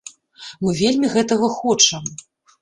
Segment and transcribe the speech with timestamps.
[0.63, 2.09] Мы вельмі гэтага хочам.